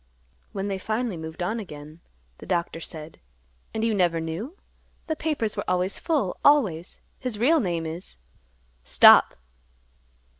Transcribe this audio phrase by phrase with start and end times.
[0.51, 1.99] When they finally moved on again,
[2.39, 3.19] the Doctor said,
[3.71, 4.57] "And you never knew?
[5.05, 6.99] The papers were always full, always.
[7.19, 8.17] His real name is—"
[8.83, 9.35] "Stop!"